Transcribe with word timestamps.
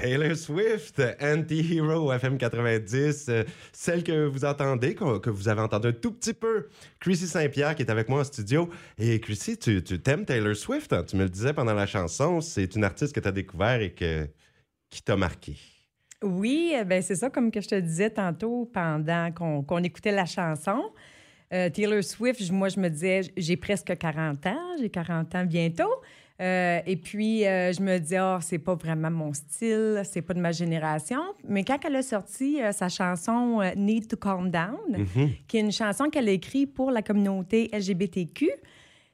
Taylor 0.00 0.36
Swift, 0.36 1.02
Anti-Hero 1.20 2.12
FM 2.12 2.38
90, 2.38 3.26
euh, 3.28 3.42
celle 3.72 4.04
que 4.04 4.26
vous 4.26 4.44
entendez, 4.44 4.94
que, 4.94 5.28
vous 5.28 5.48
avez 5.48 5.60
entendu 5.60 5.88
un 5.88 5.92
tout 5.92 6.12
petit 6.12 6.34
peu. 6.34 6.68
Chrissy 7.00 7.26
Saint-Pierre 7.26 7.74
qui 7.74 7.82
est 7.82 7.90
avec 7.90 8.08
moi 8.08 8.20
en 8.20 8.24
studio. 8.24 8.70
Et 8.96 9.18
Chrissy, 9.18 9.58
tu, 9.58 9.82
t'aimes 9.82 10.24
Taylor 10.24 10.54
Swift? 10.54 10.92
Hein? 10.92 11.02
Tu 11.02 11.16
me 11.16 11.24
le 11.24 11.28
disais 11.28 11.52
pendant 11.52 11.74
la 11.74 11.86
chanson, 11.86 12.40
c'est 12.40 12.76
une 12.76 12.84
artiste 12.84 13.12
que 13.12 13.18
tu 13.18 13.26
as 13.26 13.32
découvert 13.32 13.80
et 13.80 13.90
que, 13.90 14.28
qui 14.88 15.02
t'a 15.02 15.16
marqué. 15.16 15.56
Oui, 16.22 16.76
ben 16.86 17.02
c'est 17.02 17.16
ça, 17.16 17.28
comme 17.28 17.50
que 17.50 17.60
je 17.60 17.68
te 17.68 17.80
disais 17.80 18.10
tantôt 18.10 18.70
pendant 18.72 19.32
qu'on, 19.32 19.82
écoutait 19.82 20.12
la 20.12 20.26
chanson. 20.26 20.92
Euh, 21.52 21.70
Taylor 21.70 22.04
Swift, 22.04 22.52
moi, 22.52 22.68
je 22.68 22.78
me 22.78 22.88
disais, 22.88 23.22
j'ai 23.36 23.56
presque 23.56 23.96
40 23.98 24.46
ans, 24.46 24.76
j'ai 24.80 24.90
40 24.90 25.34
ans 25.34 25.44
bientôt. 25.44 25.90
Euh, 26.40 26.80
et 26.86 26.96
puis, 26.96 27.46
euh, 27.46 27.72
je 27.72 27.82
me 27.82 27.98
dis, 27.98 28.14
oh, 28.20 28.38
c'est 28.40 28.58
pas 28.58 28.74
vraiment 28.74 29.10
mon 29.10 29.32
style, 29.32 30.02
c'est 30.04 30.22
pas 30.22 30.34
de 30.34 30.40
ma 30.40 30.52
génération. 30.52 31.20
Mais 31.48 31.64
quand 31.64 31.78
elle 31.84 31.96
a 31.96 32.02
sorti 32.02 32.62
euh, 32.62 32.70
sa 32.70 32.88
chanson 32.88 33.60
Need 33.76 34.08
to 34.08 34.16
Calm 34.16 34.50
Down, 34.50 34.76
mhm. 34.88 35.30
qui 35.48 35.56
est 35.56 35.60
une 35.60 35.72
chanson 35.72 36.10
qu'elle 36.10 36.28
a 36.28 36.32
écrite 36.32 36.74
pour 36.74 36.90
la 36.90 37.02
communauté 37.02 37.68
LGBTQ, 37.72 38.50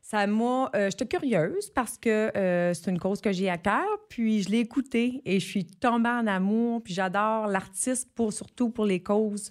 ça 0.03 0.27
m'a. 0.27 0.71
J'étais 0.75 1.07
curieuse 1.07 1.71
parce 1.71 1.97
que 1.97 2.31
c'est 2.35 2.91
une 2.91 2.99
cause 2.99 3.23
que 3.23 3.33
j'ai 3.33 3.49
à 3.49 3.57
cœur. 3.57 3.87
Puis 4.11 4.43
je 4.43 4.51
l'ai 4.51 4.59
écoutée 4.59 5.23
et 5.25 5.41
je 5.41 5.47
suis 5.47 5.65
tombée 5.65 6.11
en 6.11 6.27
amour. 6.27 6.83
Puis 6.83 6.93
j'adore 6.93 7.47
l'artiste 7.47 8.11
pour 8.15 8.31
surtout 8.31 8.69
pour 8.69 8.85
les 8.85 9.03
causes 9.03 9.51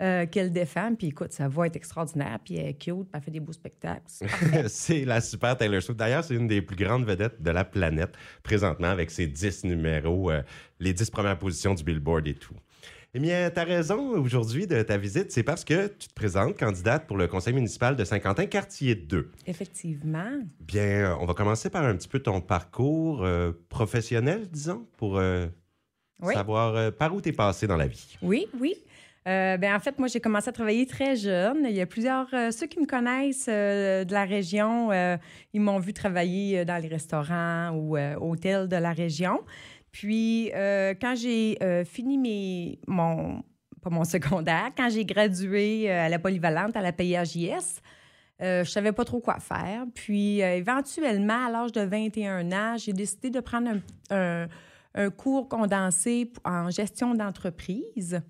euh, 0.00 0.26
qu'elle 0.26 0.52
défend. 0.52 0.94
Puis 0.94 1.08
écoute, 1.08 1.32
sa 1.32 1.48
voix 1.48 1.66
est 1.66 1.74
extraordinaire, 1.74 2.38
puis 2.44 2.56
elle 2.56 2.68
est 2.68 2.74
cute, 2.74 2.94
puis 2.94 3.10
elle 3.12 3.20
fait 3.20 3.30
des 3.32 3.40
beaux 3.40 3.52
spectacles. 3.52 4.04
c'est 4.68 5.04
la 5.04 5.20
super 5.20 5.56
Taylor 5.56 5.82
Swift. 5.82 5.98
D'ailleurs, 5.98 6.22
c'est 6.22 6.36
une 6.36 6.46
des 6.46 6.62
plus 6.62 6.76
grandes 6.76 7.04
vedettes 7.04 7.42
de 7.42 7.50
la 7.50 7.64
planète 7.64 8.14
présentement 8.44 8.86
avec 8.86 9.10
ses 9.10 9.26
10 9.26 9.64
numéros, 9.64 10.30
euh, 10.30 10.42
les 10.78 10.92
10 10.92 11.10
premières 11.10 11.36
positions 11.36 11.74
du 11.74 11.82
Billboard 11.82 12.28
et 12.28 12.34
tout. 12.34 12.54
Eh 13.12 13.18
bien, 13.18 13.50
tu 13.50 13.58
as 13.58 13.64
raison 13.64 14.10
aujourd'hui 14.10 14.68
de 14.68 14.80
ta 14.82 14.98
visite, 14.98 15.32
c'est 15.32 15.42
parce 15.42 15.64
que 15.64 15.88
tu 15.88 16.06
te 16.06 16.14
présentes 16.14 16.56
candidate 16.56 17.08
pour 17.08 17.16
le 17.16 17.26
conseil 17.26 17.54
municipal 17.54 17.96
de 17.96 18.04
Saint-Quentin-Quartier 18.04 18.94
2. 18.94 19.32
Effectivement. 19.48 20.30
Bien, 20.60 21.18
on 21.20 21.26
va 21.26 21.34
commencer 21.34 21.70
par 21.70 21.82
un 21.82 21.96
petit 21.96 22.06
peu 22.06 22.20
ton 22.20 22.40
parcours 22.40 23.24
euh, 23.24 23.50
professionnel, 23.68 24.46
disons, 24.48 24.86
pour 24.96 25.20
savoir 26.22 26.92
par 26.92 27.12
où 27.12 27.20
tu 27.20 27.30
es 27.30 27.32
passé 27.32 27.66
dans 27.66 27.76
la 27.76 27.88
vie. 27.88 28.16
Oui, 28.22 28.46
oui. 28.60 28.76
Euh, 29.26 29.56
ben, 29.56 29.74
en 29.74 29.80
fait, 29.80 29.98
moi, 29.98 30.08
j'ai 30.08 30.20
commencé 30.20 30.48
à 30.48 30.52
travailler 30.52 30.86
très 30.86 31.16
jeune. 31.16 31.66
Il 31.68 31.74
y 31.74 31.80
a 31.80 31.86
plusieurs, 31.86 32.32
euh, 32.32 32.50
ceux 32.50 32.66
qui 32.66 32.80
me 32.80 32.86
connaissent 32.86 33.46
euh, 33.48 34.04
de 34.04 34.12
la 34.12 34.24
région, 34.24 34.90
ils 35.52 35.60
m'ont 35.60 35.78
vu 35.78 35.92
travailler 35.92 36.64
dans 36.64 36.80
les 36.80 36.88
restaurants 36.88 37.70
ou 37.70 37.96
hôtels 38.20 38.68
de 38.68 38.76
la 38.76 38.92
région. 38.92 39.40
Puis, 39.90 40.50
quand 40.54 41.14
j'ai 41.16 41.58
fini 41.84 42.78
mon, 42.86 43.42
pas 43.82 43.90
mon 43.90 44.04
secondaire, 44.14 44.70
quand 44.76 44.88
j'ai 44.90 45.04
gradué 45.04 45.90
à 45.90 46.08
la 46.08 46.18
polyvalente, 46.18 46.76
à 46.76 46.82
la 46.82 46.92
PIAJS, 46.92 47.80
je 48.40 48.64
savais 48.64 48.92
pas 48.92 49.04
trop 49.04 49.20
quoi 49.20 49.40
faire. 49.40 49.84
Puis, 49.94 50.40
éventuellement, 50.40 51.46
à 51.46 51.50
l'âge 51.50 51.72
de 51.72 51.80
21 51.80 52.52
ans, 52.52 52.76
j'ai 52.78 52.92
décidé 52.92 53.30
de 53.30 53.40
prendre 53.40 53.80
un 54.10 55.10
cours 55.10 55.48
condensé 55.48 56.32
en 56.44 56.70
gestion 56.70 57.14
d'entreprise. 57.14 58.20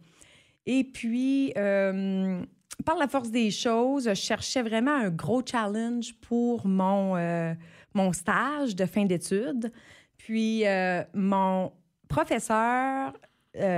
Et 0.70 0.84
puis, 0.84 1.50
euh, 1.56 2.42
par 2.84 2.98
la 2.98 3.08
force 3.08 3.30
des 3.30 3.50
choses, 3.50 4.04
je 4.06 4.12
cherchais 4.12 4.62
vraiment 4.62 4.94
un 4.94 5.08
gros 5.08 5.40
challenge 5.42 6.14
pour 6.20 6.66
mon, 6.66 7.16
euh, 7.16 7.54
mon 7.94 8.12
stage 8.12 8.76
de 8.76 8.84
fin 8.84 9.06
d'études. 9.06 9.72
Puis, 10.18 10.66
euh, 10.66 11.02
mon 11.14 11.72
professeur 12.06 13.14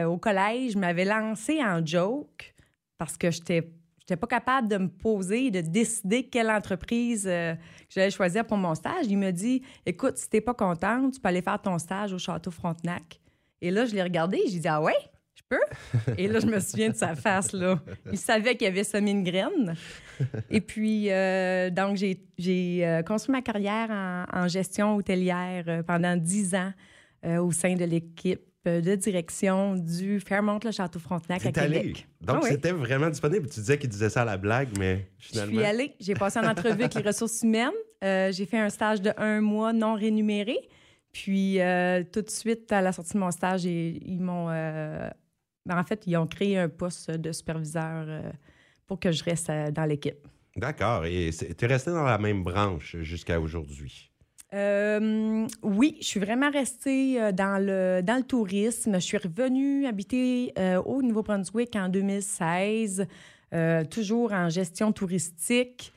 au 0.07 0.19
collège 0.19 0.77
m'avait 0.77 1.07
lancé 1.07 1.63
en 1.63 1.85
joke 1.87 2.55
parce 2.99 3.17
que 3.17 3.31
j'étais 3.31 3.71
n'étais 4.01 4.17
pas 4.17 4.27
capable 4.27 4.69
de 4.69 4.77
me 4.77 4.89
poser 4.89 5.47
et 5.47 5.51
de 5.51 5.61
décider 5.61 6.25
quelle 6.25 6.51
entreprise 6.51 7.23
que 7.23 7.57
j'allais 7.89 8.11
choisir 8.11 8.45
pour 8.45 8.59
mon 8.59 8.75
stage. 8.75 9.07
Il 9.09 9.17
me 9.17 9.31
dit 9.31 9.63
Écoute, 9.87 10.19
si 10.19 10.29
t'es 10.29 10.41
pas 10.43 10.55
contente, 10.55 11.15
tu 11.15 11.21
peux 11.21 11.29
aller 11.29 11.41
faire 11.41 11.63
ton 11.63 11.79
stage 11.79 12.13
au 12.13 12.19
Château 12.19 12.51
Frontenac. 12.51 13.21
Et 13.63 13.71
là, 13.71 13.87
je 13.87 13.95
l'ai 13.95 14.03
regardé 14.03 14.43
j'ai 14.49 14.59
dit 14.59 14.69
Ah 14.69 14.83
ouais? 14.83 14.99
Je 15.41 15.57
peux? 15.57 16.15
Et 16.19 16.29
là, 16.29 16.41
je 16.41 16.47
me 16.47 16.61
souviens 16.61 16.91
de 16.91 16.97
sa 16.97 17.15
face, 17.15 17.53
là. 17.53 17.81
Il 18.11 18.19
savait 18.19 18.57
qu'il 18.57 18.67
avait 18.67 18.85
semé 18.85 19.11
une 19.11 19.25
graine. 19.25 19.75
Et 20.51 20.61
puis, 20.61 21.11
euh, 21.11 21.71
donc, 21.71 21.97
j'ai 21.97 22.87
euh, 22.87 23.03
construit 23.03 23.33
ma 23.33 23.43
carrière 23.43 23.91
en, 24.33 24.49
gestion 24.49 24.97
hôtelière 24.97 25.65
euh, 25.69 25.83
pendant 25.83 26.17
dix 26.17 26.55
ans 26.55 26.73
au 27.23 27.53
sein 27.53 27.75
de 27.75 27.85
l'équipe 27.85 28.41
de 28.65 28.95
direction 28.95 29.75
du 29.75 30.21
Fairmont 30.21 30.59
le 30.65 30.71
Château 30.71 30.99
Frontenac 30.99 31.45
à 31.45 31.53
Québec. 31.53 32.07
Donc, 32.21 32.41
ah 32.43 32.47
c'était 32.49 32.73
vraiment 32.73 33.11
disponible. 33.11 33.47
Tu 33.49 33.61
disais 33.61 33.79
qu'il 33.79 33.91
disait 33.91 34.09
ça 34.09 34.23
à 34.23 34.25
la 34.25 34.39
blague, 34.39 34.69
mais 34.79 35.11
finalement... 35.19 35.53
Je 35.53 35.59
suis 35.59 35.67
allée. 35.67 35.95
J'ai 36.01 36.15
passé 36.15 36.39
en 36.39 36.47
entrevue 36.47 36.83
avec 36.83 36.95
les 36.95 37.03
ressources 37.03 37.43
humaines. 37.43 37.73
j'ai 38.03 38.47
fait 38.47 38.59
un 38.59 38.71
stage 38.71 39.03
de 39.03 39.13
un 39.19 39.43
mois 39.43 39.75
non 39.75 39.95
rémunéré. 39.95 40.57
Puis, 41.13 41.59
tout 42.11 42.23
de 42.23 42.31
suite, 42.31 42.73
à 42.73 42.81
la 42.81 42.93
sortie 42.93 43.15
de 43.15 43.19
mon 43.19 43.31
stage, 43.31 43.65
ils 43.65 44.21
m'ont 44.21 44.49
en 45.69 45.83
fait, 45.85 46.07
ils 46.07 46.17
ont 46.17 46.27
créé 46.27 46.59
un 46.59 46.69
poste 46.69 47.11
de 47.11 47.33
superviseur 47.33 48.05
euh, 48.09 48.31
pour 48.87 48.99
que 48.99 49.11
je 49.13 49.23
reste 49.25 49.51
euh, 49.51 49.71
dans 49.71 49.85
l'équipe. 49.85 50.27
D'accord. 50.57 51.05
Et 51.05 51.31
tu 51.33 51.65
es 51.65 51.69
resté 51.69 51.91
dans 51.91 52.05
la 52.05 52.19
même 52.19 52.43
branche 52.43 52.97
jusqu'à 53.01 53.41
aujourd'hui? 53.41 54.11
Euh, 54.53 55.47
oui, 55.63 55.97
je 56.01 56.07
suis 56.07 56.21
vraiment 56.21 56.51
restée 56.51 57.33
dans 57.33 57.65
le, 57.65 58.01
dans 58.03 58.17
le 58.17 58.25
tourisme. 58.25 58.95
Je 58.95 58.99
suis 58.99 59.17
revenue 59.17 59.87
habiter 59.87 60.53
au 60.85 61.03
Nouveau-Brunswick 61.03 61.77
en 61.77 61.89
2016, 61.89 63.07
toujours 63.89 64.33
en 64.33 64.49
gestion 64.49 64.91
touristique. 64.91 65.93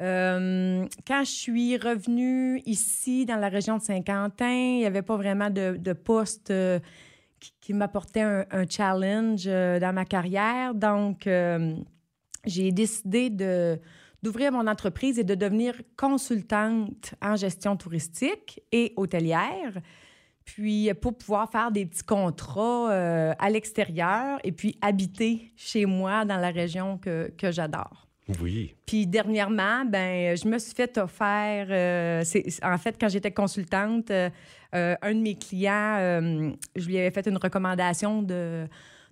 quand 0.00 0.86
je 1.06 1.30
suis 1.30 1.76
revenue 1.76 2.60
ici, 2.66 3.26
dans 3.26 3.36
la 3.36 3.48
région 3.48 3.78
de 3.78 3.82
Saint-Quentin, 3.82 4.50
il 4.50 4.78
n'y 4.78 4.86
avait 4.86 5.02
pas 5.02 5.16
vraiment 5.16 5.50
de, 5.50 5.76
de 5.76 5.92
poste 5.92 6.52
qui, 7.60 7.72
m'apportait 7.72 8.22
un, 8.22 8.68
challenge 8.68 9.44
euh, 9.46 9.78
dans 9.78 9.92
ma 9.92 10.04
carrière. 10.04 10.74
Donc, 10.74 11.26
euh, 11.26 11.76
j'ai 12.44 12.72
décidé 12.72 13.30
d'ouvrir 14.22 14.52
mon 14.52 14.66
entreprise 14.66 15.18
et 15.18 15.24
de 15.24 15.34
devenir 15.34 15.74
consultante 15.96 17.14
en 17.22 17.36
gestion 17.36 17.76
touristique 17.76 18.62
et 18.72 18.92
hôtelière. 18.96 19.80
Puis 20.44 20.92
pour 21.00 21.16
pouvoir 21.16 21.50
faire 21.50 21.70
des 21.70 21.86
petits 21.86 22.04
contrats 22.04 22.90
euh, 22.90 23.32
à 23.38 23.48
l'extérieur 23.48 24.38
et 24.44 24.52
puis 24.52 24.76
habiter 24.82 25.52
chez 25.56 25.86
moi 25.86 26.26
dans 26.26 26.36
la 26.36 26.50
région 26.50 26.98
que 26.98 27.50
j'adore. 27.50 28.04
Puis 28.86 29.06
dernièrement, 29.06 29.84
ben, 29.84 30.36
je 30.36 30.48
me 30.48 30.58
suis 30.58 30.74
fait 30.74 30.96
offert. 30.98 31.66
Euh, 31.70 32.24
en 32.62 32.78
fait, 32.78 32.96
quand 32.98 33.08
j'étais 33.08 33.32
consultante, 33.32 34.10
euh, 34.10 34.30
euh, 34.74 34.96
un 35.02 35.14
de 35.14 35.20
mes 35.20 35.34
clients, 35.34 36.22
je 36.74 36.86
lui 36.86 36.98
avais 36.98 37.10
fait 37.10 37.26
une 37.26 37.36
recommandation 37.36 38.22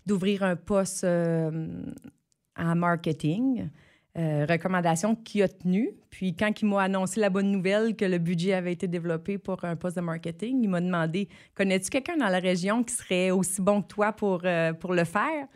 d'ouvrir 0.07 0.43
un 0.43 0.57
poste 0.57 1.05
en 1.05 2.75
marketing. 2.75 3.69
recommandation 4.17 5.15
qui 5.15 5.43
a 5.43 5.49
tenu. 5.49 5.91
Puis 6.11 6.35
quand 6.35 6.51
il 6.61 6.69
m'a 6.69 6.83
annoncé 6.83 7.21
la 7.21 7.31
bonne 7.31 7.51
nouvelle 7.51 7.95
que 7.95 8.05
le 8.05 8.19
budget 8.19 8.55
avait 8.55 8.73
été 8.73 8.89
développé 8.89 9.39
pour 9.39 9.63
un 9.65 9.77
poste 9.77 9.97
de 9.97 10.03
marketing, 10.03 10.61
il 10.63 10.69
m'a 10.69 10.81
demandé 10.81 11.29
Connais-tu 11.55 11.91
quelqu'un 11.91 12.17
dans 12.17 12.29
la 12.29 12.41
région 12.41 12.83
qui 12.83 12.95
serait 12.95 13.31
aussi 13.31 13.61
bon 13.61 13.83
que 13.83 13.89
toi 13.89 14.13
pour, 14.13 14.43
pour 14.81 14.95
le 14.95 15.05
faire 15.05 15.47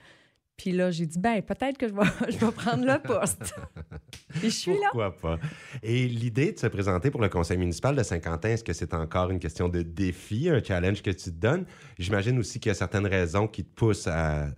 puis 0.57 0.73
là, 0.73 0.91
j'ai 0.91 1.07
dit, 1.07 1.19
ben 1.19 1.43
peut-être 1.43 1.79
que 1.79 1.89
je 1.89 1.95
vais, 1.95 2.31
je 2.33 2.45
vais 2.45 2.53
prendre 2.53 2.85
le 2.85 2.99
poste. 3.01 3.55
Et 4.43 4.51
je 4.51 4.55
suis 4.55 4.73
là. 4.73 4.89
Pourquoi 4.91 5.17
pas? 5.17 5.39
Et 5.83 6.07
l'idée 6.07 6.53
de 6.53 6.59
se 6.59 6.67
présenter 6.67 7.11
pour 7.11 7.21
le 7.21 7.29
conseil 7.29 7.57
municipal 7.57 7.95
de 7.95 8.03
Saint-Quentin, 8.03 8.51
est-ce 8.51 8.65
que 8.65 8.73
c'est 8.73 8.95
encore 8.95 9.31
une 9.31 9.39
question 9.39 9.69
de 9.69 9.83
défi, 9.83 10.49
un 10.49 10.63
challenge 10.63 11.03
que 11.03 11.11
tu 11.11 11.31
te 11.31 11.39
donnes? 11.39 11.67
J'imagine 11.99 12.39
aussi 12.39 12.61
qu'il 12.61 12.71
y 12.71 12.73
a 12.73 12.75
certaines 12.75 13.07
raisons 13.07 13.49
qui 13.49 13.65
te 13.65 13.75
poussent 13.75 14.07
à 14.07 14.49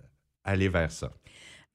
aller 0.43 0.69
vers 0.69 0.91
ça. 0.91 1.11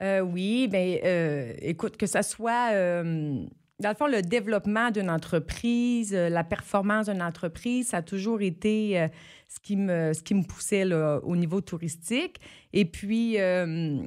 Euh, 0.02 0.20
oui, 0.20 0.68
bien, 0.68 0.98
euh, 1.04 1.52
écoute, 1.58 1.96
que 1.96 2.06
ça 2.06 2.22
soit... 2.22 2.72
Euh, 2.72 3.46
dans 3.80 3.88
le 3.88 3.94
fond, 3.96 4.06
le 4.06 4.22
développement 4.22 4.90
d'une 4.90 5.10
entreprise, 5.10 6.14
euh, 6.14 6.28
la 6.28 6.44
performance 6.44 7.08
d'une 7.08 7.22
entreprise, 7.22 7.88
ça 7.88 7.98
a 7.98 8.02
toujours 8.02 8.40
été 8.40 9.00
euh, 9.00 9.08
ce, 9.48 9.58
qui 9.58 9.76
me, 9.76 10.12
ce 10.12 10.22
qui 10.22 10.34
me 10.34 10.42
poussait 10.42 10.84
au 10.92 11.36
niveau 11.36 11.60
touristique. 11.60 12.38
Et 12.72 12.84
puis, 12.84 13.40
euh, 13.40 14.04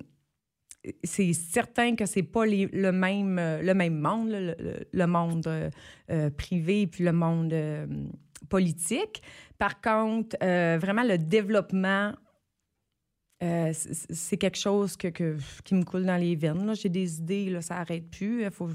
c'est 1.04 1.34
certain 1.34 1.96
que 1.96 2.06
c'est 2.06 2.24
pas 2.24 2.46
le, 2.46 2.92
même, 2.92 3.36
le 3.62 3.74
même 3.74 4.00
monde, 4.00 4.56
le, 4.94 5.06
monde 5.06 5.72
privé 6.38 6.84
et 6.84 6.88
puis 6.88 7.04
le 7.04 7.12
monde 7.12 7.54
politique. 8.48 9.22
Par 9.58 9.82
contre, 9.82 10.38
vraiment, 10.40 11.04
le 11.04 11.18
développement 11.18 12.14
c'est 13.40 14.38
quelque 14.38 14.58
chose 14.58 14.96
que, 14.98 15.10
qui 15.10 15.76
me 15.76 15.84
coule 15.84 16.06
dans 16.06 16.16
les 16.16 16.36
veines. 16.36 16.74
J'ai 16.74 16.90
des 16.90 17.20
idées, 17.20 17.50
là, 17.50 17.62
ça 17.62 17.76
n'arrête 17.76 18.10
plus. 18.10 18.44
Il 18.44 18.50
faut, 18.50 18.70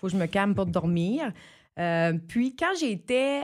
faut 0.00 0.06
que 0.06 0.12
je 0.12 0.18
me 0.18 0.26
calme 0.26 0.54
pour 0.54 0.66
dormir. 0.66 1.32
Euh, 1.78 2.14
puis 2.28 2.56
quand 2.56 2.74
j'étais 2.78 3.42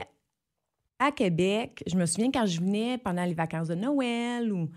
à 0.99 1.11
Québec, 1.11 1.83
je 1.87 1.95
me 1.95 2.05
souviens 2.05 2.31
quand 2.31 2.45
je 2.45 2.59
venais 2.59 2.97
pendant 2.97 3.23
les 3.23 3.33
vacances 3.33 3.67
de 3.67 3.75
Noël 3.75 4.51
ou 4.51 4.69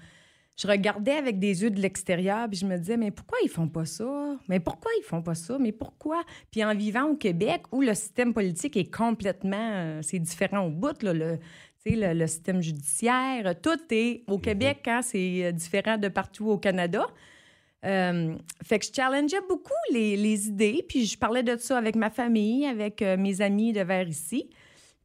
je 0.60 0.66
regardais 0.66 1.12
avec 1.12 1.38
des 1.38 1.62
yeux 1.62 1.70
de 1.70 1.80
l'extérieur, 1.80 2.46
puis 2.46 2.58
je 2.58 2.66
me 2.66 2.76
disais, 2.76 2.98
mais 2.98 3.10
pourquoi 3.10 3.38
ils 3.42 3.48
font 3.48 3.68
pas 3.68 3.86
ça? 3.86 4.36
Mais 4.46 4.60
pourquoi 4.60 4.90
ils 4.98 5.04
font 5.04 5.22
pas 5.22 5.34
ça? 5.34 5.56
Mais 5.58 5.72
pourquoi? 5.72 6.22
Puis 6.50 6.62
en 6.62 6.74
vivant 6.74 7.04
au 7.04 7.16
Québec, 7.16 7.62
où 7.72 7.80
le 7.80 7.94
système 7.94 8.34
politique 8.34 8.76
est 8.76 8.94
complètement, 8.94 9.56
euh, 9.56 10.02
c'est 10.02 10.18
différent 10.18 10.66
au 10.66 10.70
bout, 10.70 11.02
là, 11.02 11.14
le, 11.14 11.38
le, 11.86 12.12
le, 12.12 12.26
système 12.26 12.60
judiciaire, 12.60 13.54
tout 13.62 13.78
est 13.90 14.22
au 14.26 14.36
mhm. 14.36 14.42
Québec, 14.42 14.86
hein, 14.86 15.00
c'est 15.00 15.46
euh, 15.46 15.52
différent 15.52 15.96
de 15.96 16.08
partout 16.08 16.50
au 16.50 16.58
Canada. 16.58 17.06
Euh, 17.86 18.36
fait 18.62 18.78
que 18.78 18.86
je 18.86 18.90
challengeais 18.94 19.40
beaucoup 19.48 19.72
les, 19.90 20.48
idées, 20.48 20.84
puis 20.88 21.06
je 21.06 21.18
parlais 21.18 21.42
de 21.42 21.56
ça 21.56 21.78
avec 21.78 21.96
ma 21.96 22.10
famille, 22.10 22.66
avec 22.66 23.02
mes 23.02 23.40
amis 23.40 23.72
de 23.72 23.80
vers 23.80 24.08
ici. 24.08 24.50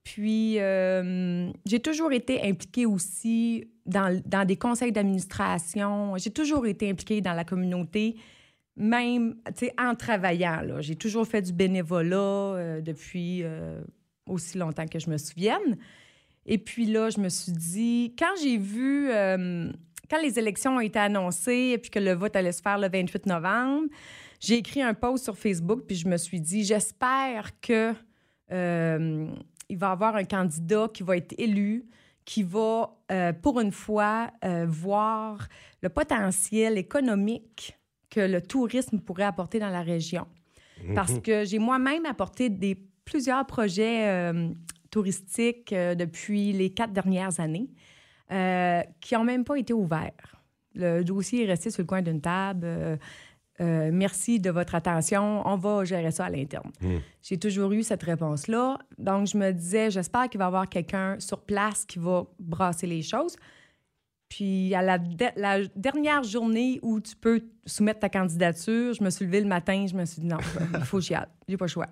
Puis, 0.05 0.59
euh, 0.59 1.51
j'ai 1.65 1.79
toujours 1.79 2.13
été 2.13 2.43
impliquée 2.43 2.85
aussi 2.85 3.67
dans, 3.87 4.21
dans 4.25 4.45
des 4.45 4.55
conseils 4.55 4.91
d'administration. 4.91 6.15
J'ai 6.17 6.29
toujours 6.29 6.67
été 6.67 6.89
impliquée 6.89 7.21
dans 7.21 7.33
la 7.33 7.43
communauté, 7.43 8.15
même 8.77 9.35
en 9.79 9.95
travaillant. 9.95 10.61
J'ai 10.79 10.95
toujours 10.95 11.25
fait 11.25 11.41
du 11.41 11.53
bénévolat 11.53 12.17
euh, 12.17 12.81
depuis 12.81 13.41
euh, 13.43 13.81
aussi 14.27 14.59
longtemps 14.59 14.85
que 14.85 14.99
je 14.99 15.09
me 15.09 15.17
souvienne. 15.17 15.77
Et 16.45 16.59
puis 16.59 16.85
là, 16.85 17.09
je 17.09 17.19
me 17.19 17.29
suis 17.29 17.51
dit, 17.51 18.13
quand 18.17 18.35
j'ai 18.43 18.59
vu, 18.59 19.09
quand 20.09 20.21
les 20.21 20.37
élections 20.39 20.77
ont 20.77 20.81
été 20.81 20.99
annoncées 20.99 21.71
et 21.73 21.77
puis 21.77 21.89
que 21.89 21.99
le 21.99 22.13
vote 22.13 22.35
allait 22.35 22.51
se 22.51 22.61
faire 22.61 22.77
le 22.77 22.89
28 22.89 23.25
novembre, 23.25 23.87
j'ai 24.39 24.55
écrit 24.55 24.81
un 24.81 24.93
post 24.93 25.23
sur 25.23 25.37
Facebook, 25.37 25.83
puis 25.87 25.95
je 25.95 26.07
me 26.07 26.17
suis 26.17 26.39
dit, 26.39 26.63
j'espère 26.63 27.59
que 27.61 27.93
il 29.69 29.77
va 29.77 29.87
y 29.87 29.91
avoir 29.91 30.15
un 30.15 30.23
candidat 30.23 30.87
qui 30.93 31.03
va 31.03 31.17
être 31.17 31.33
élu, 31.37 31.85
qui 32.25 32.43
va, 32.43 32.97
euh, 33.11 33.33
pour 33.33 33.59
une 33.59 33.71
fois, 33.71 34.31
euh, 34.43 34.65
voir 34.67 35.47
le 35.81 35.89
potentiel 35.89 36.77
économique 36.77 37.77
que 38.09 38.19
le 38.19 38.41
tourisme 38.41 38.99
pourrait 38.99 39.23
apporter 39.23 39.59
dans 39.59 39.69
la 39.69 39.81
région. 39.81 40.27
Parce 40.93 41.19
que 41.19 41.45
j'ai 41.45 41.57
moi-même 41.57 42.05
apporté 42.05 42.51
plusieurs 43.05 43.45
projets 43.45 44.07
euh, 44.09 44.49
touristiques 44.91 45.73
depuis 45.73 46.51
les 46.51 46.69
quatre 46.69 46.91
dernières 46.91 47.39
années 47.39 47.69
qui 48.29 49.15
n'ont 49.15 49.23
même 49.23 49.43
pas 49.43 49.57
été 49.57 49.73
ouverts. 49.73 50.41
Le 50.73 51.03
dossier 51.03 51.43
est 51.43 51.47
resté 51.47 51.69
sur 51.69 51.83
le 51.83 51.87
coin 51.87 52.01
d'une 52.01 52.21
table. 52.21 52.97
Euh, 53.61 53.89
merci 53.93 54.39
de 54.39 54.49
votre 54.49 54.75
attention, 54.75 55.41
on 55.47 55.55
va 55.55 55.85
gérer 55.85 56.11
ça 56.11 56.25
à 56.25 56.29
l'interne. 56.29 56.71
Hmm. 56.81 56.97
J'ai 57.21 57.37
toujours 57.37 57.71
eu 57.71 57.83
cette 57.83 58.03
réponse-là. 58.03 58.77
Donc, 58.97 59.27
je 59.27 59.37
me 59.37 59.51
disais, 59.51 59.89
j'espère 59.89 60.29
qu'il 60.29 60.39
va 60.39 60.45
y 60.45 60.47
avoir 60.47 60.67
quelqu'un 60.67 61.17
sur 61.19 61.41
place 61.41 61.85
qui 61.85 61.99
va 61.99 62.25
brasser 62.37 62.85
les 62.85 63.01
choses. 63.01 63.37
Puis, 64.27 64.75
à 64.75 64.81
la, 64.81 64.97
dernière 65.75 66.23
journée 66.23 66.79
où 66.81 66.99
tu 66.99 67.15
peux 67.15 67.41
soumettre 67.65 68.01
ta 68.01 68.09
candidature, 68.09 68.93
je 68.93 69.03
me 69.03 69.09
suis 69.09 69.25
levée 69.25 69.39
le 69.39 69.47
matin, 69.47 69.85
je 69.87 69.95
me 69.95 70.03
suis 70.03 70.21
dit, 70.21 70.27
non, 70.27 70.37
il 70.73 70.83
faut 70.83 70.97
que 70.97 71.03
j'y 71.03 71.15
aille. 71.15 71.27
J'ai 71.47 71.55
pas 71.55 71.65
le 71.65 71.69
choix. 71.69 71.87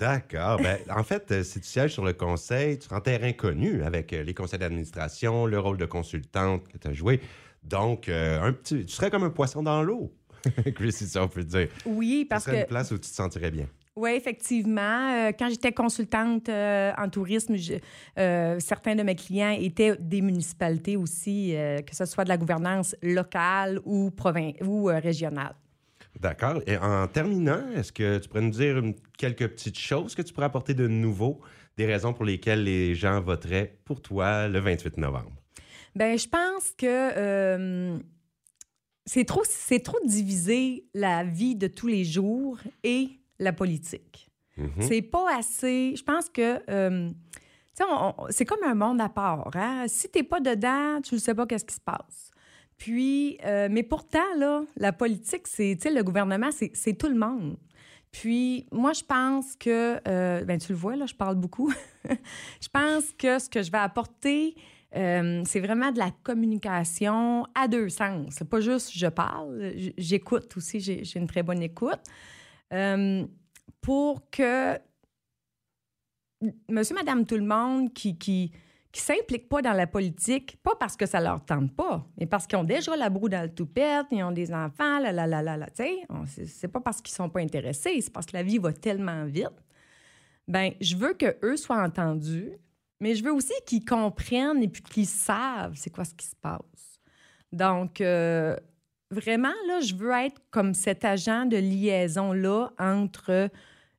D'accord. 0.00 0.58
Ben, 0.58 0.78
en 0.88 1.04
fait, 1.04 1.30
euh, 1.30 1.42
si 1.42 1.60
tu 1.60 1.68
sièges 1.68 1.92
sur 1.92 2.04
le 2.04 2.12
conseil, 2.12 2.78
tu 2.78 2.88
rends 2.88 3.00
terrain 3.00 3.32
connu 3.32 3.82
avec 3.82 4.12
euh, 4.12 4.22
les 4.22 4.34
conseils 4.34 4.58
d'administration, 4.58 5.46
le 5.46 5.58
rôle 5.60 5.76
de 5.76 5.86
consultante 5.86 6.66
que 6.68 6.78
tu 6.78 6.88
as 6.88 6.92
joué. 6.92 7.20
Donc, 7.62 8.08
un 8.08 8.52
petit, 8.52 8.86
tu 8.86 8.92
serais 8.92 9.10
comme 9.10 9.22
un 9.24 9.30
poisson 9.30 9.62
dans 9.62 9.82
l'eau. 9.82 10.10
Chrissy, 10.74 11.06
ça, 11.06 11.22
on 11.22 11.28
peut 11.28 11.44
dire. 11.44 11.68
Oui, 11.84 12.26
parce 12.28 12.46
que. 12.46 12.52
Une 12.52 12.64
place 12.64 12.90
où 12.90 12.94
tu 12.94 13.00
te 13.10 13.14
sentirais 13.14 13.50
bien. 13.50 13.66
Oui, 13.96 14.12
effectivement. 14.12 15.12
Euh, 15.12 15.32
quand 15.36 15.50
j'étais 15.50 15.72
consultante 15.72 16.48
euh, 16.48 16.92
en 16.96 17.08
tourisme, 17.08 17.56
euh, 18.18 18.58
certains 18.60 18.94
de 18.94 19.02
mes 19.02 19.14
clients 19.14 19.50
étaient 19.50 19.96
des 19.98 20.22
municipalités 20.22 20.96
aussi, 20.96 21.54
que 21.86 21.94
ce 21.94 22.06
soit 22.06 22.24
de 22.24 22.28
la 22.28 22.38
gouvernance 22.38 22.96
locale 23.02 23.80
ou, 23.84 24.10
ou 24.64 24.84
régionale. 24.84 25.54
D'accord. 26.18 26.60
Et 26.66 26.76
en 26.76 27.06
terminant, 27.06 27.70
est-ce 27.74 27.92
que 27.92 28.18
tu 28.18 28.28
pourrais 28.28 28.42
nous 28.42 28.50
dire 28.50 28.82
quelques 29.16 29.48
petites 29.48 29.78
choses 29.78 30.14
que 30.14 30.22
tu 30.22 30.32
pourrais 30.32 30.46
apporter 30.46 30.74
de 30.74 30.88
nouveau, 30.88 31.40
des 31.76 31.86
raisons 31.86 32.12
pour 32.12 32.24
lesquelles 32.24 32.64
les 32.64 32.94
gens 32.94 33.20
voteraient 33.20 33.78
pour 33.84 34.02
toi 34.02 34.48
le 34.48 34.58
28 34.58 34.98
novembre? 34.98 35.32
Bien, 35.94 36.16
je 36.16 36.28
pense 36.28 36.72
que 36.76 38.00
c'est 39.06 39.24
trop, 39.24 39.42
c'est 39.44 39.80
trop 39.80 39.98
diviser 40.04 40.86
la 40.94 41.24
vie 41.24 41.56
de 41.56 41.66
tous 41.66 41.88
les 41.88 42.04
jours 42.04 42.58
et 42.84 43.08
la 43.38 43.52
politique. 43.52 44.30
Mm-hmm. 44.58 44.82
C'est 44.82 45.02
pas 45.02 45.36
assez. 45.36 45.94
Je 45.96 46.02
pense 46.02 46.28
que. 46.28 46.60
Euh, 46.70 47.10
c'est 48.28 48.44
comme 48.44 48.62
un 48.62 48.74
monde 48.74 49.00
à 49.00 49.08
part. 49.08 49.50
Hein? 49.54 49.86
Si 49.88 50.08
t'es 50.10 50.22
pas 50.22 50.38
dedans, 50.38 51.00
tu 51.02 51.14
ne 51.14 51.20
sais 51.20 51.34
pas 51.34 51.46
qu'est-ce 51.46 51.64
qui 51.64 51.74
se 51.74 51.80
passe. 51.80 52.30
Puis, 52.80 53.36
euh, 53.44 53.68
mais 53.70 53.82
pourtant, 53.82 54.24
là, 54.38 54.62
la 54.78 54.94
politique, 54.94 55.46
c'est, 55.46 55.76
le 55.84 56.02
gouvernement, 56.02 56.48
c'est 56.50 56.94
tout 56.94 57.08
le 57.08 57.14
monde. 57.14 57.58
Puis, 58.10 58.66
moi, 58.72 58.94
je 58.94 59.04
pense 59.04 59.54
que, 59.54 60.00
euh, 60.08 60.42
ben, 60.46 60.58
tu 60.58 60.72
le 60.72 60.78
vois, 60.78 60.96
là, 60.96 61.04
je 61.04 61.14
parle 61.14 61.36
beaucoup. 61.36 61.70
je 62.08 62.68
pense 62.72 63.12
que 63.18 63.38
ce 63.38 63.50
que 63.50 63.62
je 63.62 63.70
vais 63.70 63.78
apporter, 63.78 64.56
euh, 64.96 65.42
c'est 65.44 65.60
vraiment 65.60 65.92
de 65.92 65.98
la 65.98 66.10
communication 66.22 67.46
à 67.54 67.68
deux 67.68 67.90
sens. 67.90 68.28
C'est 68.30 68.48
pas 68.48 68.60
juste 68.60 68.96
je 68.96 69.06
parle, 69.08 69.74
j'écoute 69.98 70.56
aussi, 70.56 70.80
j'ai 70.80 71.18
une 71.18 71.26
très 71.26 71.42
bonne 71.42 71.62
écoute. 71.62 72.00
Euh, 72.72 73.26
pour 73.82 74.30
que 74.30 74.78
monsieur, 76.70 76.94
madame, 76.94 77.26
tout 77.26 77.36
le 77.36 77.44
monde 77.44 77.92
qui, 77.92 78.16
qui, 78.16 78.52
qui 78.92 79.00
s'implique 79.00 79.48
pas 79.48 79.62
dans 79.62 79.72
la 79.72 79.86
politique, 79.86 80.58
pas 80.62 80.74
parce 80.78 80.96
que 80.96 81.06
ça 81.06 81.20
leur 81.20 81.44
tente 81.44 81.74
pas, 81.74 82.04
mais 82.18 82.26
parce 82.26 82.46
qu'ils 82.46 82.58
ont 82.58 82.64
déjà 82.64 82.96
la 82.96 83.08
broue 83.08 83.28
dans 83.28 83.42
le 83.42 83.54
toupette, 83.54 84.06
ils 84.10 84.22
ont 84.22 84.32
des 84.32 84.52
enfants, 84.52 84.98
là, 84.98 85.12
là, 85.12 85.26
là, 85.26 85.42
là, 85.42 85.56
là, 85.56 85.66
tu 85.66 85.84
sais, 85.84 86.46
c'est 86.46 86.68
pas 86.68 86.80
parce 86.80 87.00
qu'ils 87.00 87.14
sont 87.14 87.28
pas 87.28 87.40
intéressés, 87.40 88.00
c'est 88.00 88.12
parce 88.12 88.26
que 88.26 88.36
la 88.36 88.42
vie 88.42 88.58
va 88.58 88.72
tellement 88.72 89.24
vite. 89.26 89.64
Ben, 90.48 90.72
je 90.80 90.96
veux 90.96 91.14
que 91.14 91.36
eux 91.44 91.56
soient 91.56 91.82
entendus, 91.82 92.50
mais 93.00 93.14
je 93.14 93.22
veux 93.22 93.32
aussi 93.32 93.54
qu'ils 93.64 93.84
comprennent 93.84 94.62
et 94.62 94.68
puis 94.68 94.82
qu'ils 94.82 95.06
savent 95.06 95.74
c'est 95.76 95.90
quoi 95.90 96.04
ce 96.04 96.14
qui 96.14 96.26
se 96.26 96.34
passe. 96.34 97.00
Donc, 97.52 98.00
euh, 98.00 98.56
vraiment, 99.10 99.52
là, 99.68 99.80
je 99.80 99.94
veux 99.94 100.10
être 100.10 100.40
comme 100.50 100.74
cet 100.74 101.04
agent 101.04 101.46
de 101.46 101.56
liaison-là 101.56 102.72
entre 102.78 103.50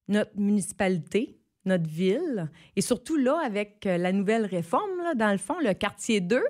notre 0.07 0.37
municipalité, 0.37 1.37
notre 1.65 1.87
ville, 1.87 2.49
et 2.75 2.81
surtout 2.81 3.17
là, 3.17 3.39
avec 3.43 3.85
euh, 3.85 3.97
la 3.97 4.11
nouvelle 4.11 4.45
réforme, 4.45 4.97
là, 5.03 5.13
dans 5.13 5.31
le 5.31 5.37
fond, 5.37 5.59
le 5.59 5.73
quartier 5.73 6.19
2, 6.19 6.41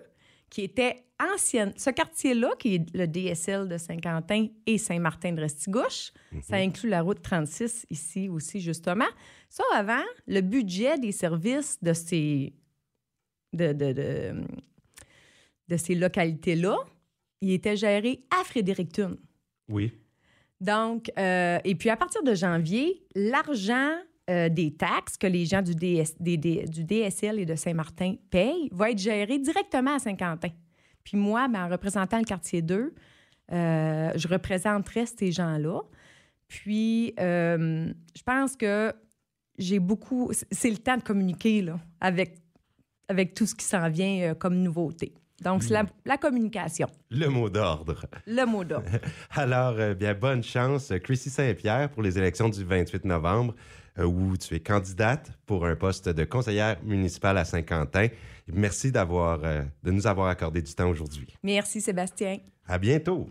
qui 0.50 0.62
était 0.62 1.06
ancienne. 1.20 1.74
Ce 1.78 1.90
quartier-là, 1.90 2.52
qui 2.58 2.76
est 2.76 2.96
le 2.96 3.08
DSL 3.08 3.68
de 3.68 3.78
Saint-Quentin 3.78 4.48
et 4.66 4.78
Saint-Martin 4.78 5.34
de 5.34 5.42
Restigouche, 5.42 6.12
mhm. 6.32 6.42
ça 6.42 6.56
inclut 6.58 6.90
la 6.90 7.02
route 7.02 7.22
36 7.22 7.88
ici 7.90 8.30
aussi, 8.30 8.60
justement. 8.60 9.08
Ça, 9.50 9.64
avant, 9.74 10.04
le 10.28 10.42
budget 10.42 10.98
des 10.98 11.12
services 11.12 11.78
de 11.82 11.94
ces, 11.94 12.54
de, 13.54 13.74
de, 13.74 14.44
de, 15.68 15.78
ces 15.78 15.96
localités-là, 15.96 16.78
il 17.42 17.52
était 17.52 17.76
géré 17.76 18.24
à 18.30 18.44
Fredericton. 18.44 19.18
Oui. 19.68 19.92
Donc, 20.60 21.12
euh, 21.18 21.60
et 21.64 21.76
puis 21.76 21.90
à 21.90 21.98
partir 21.98 22.24
de 22.24 22.36
janvier, 22.36 23.04
l'argent 23.16 23.92
euh, 24.30 24.50
des 24.50 24.72
taxes 24.72 25.18
que 25.18 25.26
les 25.26 25.46
gens 25.46 25.64
du, 25.64 25.74
DS, 25.74 26.16
du 26.20 26.84
DSL 26.84 27.40
et 27.40 27.46
de 27.46 27.56
Saint-Martin 27.56 28.16
payent 28.30 28.70
va 28.72 28.92
être 28.92 29.00
géré 29.00 29.40
directement 29.40 29.96
à 29.96 30.00
Saint-Quentin. 30.00 30.50
Puis 31.04 31.18
moi, 31.18 31.48
ben, 31.48 31.66
en 31.66 31.70
représentant 31.70 32.20
le 32.20 32.24
quartier 32.24 32.62
2, 32.62 32.94
euh, 33.52 34.12
je 34.16 34.28
représenterai 34.28 35.08
ces 35.08 35.32
gens-là. 35.32 35.82
Puis, 36.48 37.16
euh, 37.20 37.92
je 38.16 38.22
pense 38.22 38.56
que 38.56 38.94
j'ai 39.58 39.80
beaucoup. 39.80 40.32
C'est 40.52 40.70
le 40.70 40.78
temps 40.78 40.98
de 40.98 41.04
communiquer 41.04 41.64
là, 41.64 41.80
avec, 42.00 42.38
avec 43.10 43.34
tout 43.34 43.48
ce 43.48 43.56
qui 43.56 43.66
s'en 43.66 43.90
vient 43.90 44.36
comme 44.36 44.58
nouveauté. 44.58 45.16
Donc, 45.42 45.64
c'est 45.64 45.74
la, 45.74 45.86
la, 46.06 46.18
communication. 46.18 46.88
Le 47.10 47.28
mot 47.28 47.50
d'ordre. 47.50 48.06
Le 48.28 48.46
mot 48.46 48.64
d'ordre. 48.64 48.92
Alors, 49.32 49.96
bien, 49.96 50.14
bonne 50.14 50.44
chance, 50.44 50.94
Chrissy 51.04 51.32
Saint-Pierre, 51.32 51.90
pour 51.90 52.04
les 52.04 52.20
élections 52.20 52.50
du 52.50 52.64
28 52.64 53.06
novembre. 53.06 53.56
Euh, 54.00 54.06
où 54.06 54.38
tu 54.38 54.56
es 54.56 54.62
candidate 54.62 55.32
pour 55.46 55.66
un 55.66 55.76
poste 55.76 56.08
de 56.08 56.24
conseillère 56.24 56.78
municipale 56.82 57.38
à 57.38 57.44
Saint-Quentin. 57.44 58.08
Merci 58.48 58.90
d'avoir, 58.90 59.44
euh, 59.44 59.64
de 59.84 59.92
nous 59.92 60.08
avoir 60.08 60.28
accordé 60.28 60.62
du 60.62 60.74
temps 60.74 60.90
aujourd'hui. 60.90 61.28
Merci, 61.44 61.82
Sébastien. 61.82 62.38
À 62.66 62.78
bientôt. 62.78 63.28